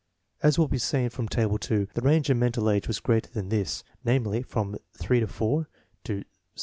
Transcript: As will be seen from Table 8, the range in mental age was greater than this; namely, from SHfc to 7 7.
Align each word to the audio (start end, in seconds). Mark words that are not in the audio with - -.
As 0.41 0.57
will 0.57 0.67
be 0.67 0.79
seen 0.79 1.11
from 1.11 1.27
Table 1.27 1.59
8, 1.61 1.93
the 1.93 2.01
range 2.01 2.31
in 2.31 2.39
mental 2.39 2.71
age 2.71 2.87
was 2.87 2.99
greater 2.99 3.29
than 3.29 3.49
this; 3.49 3.83
namely, 4.03 4.41
from 4.41 4.73
SHfc 4.97 5.67
to 6.05 6.13
7 6.13 6.25
7. 6.25 6.25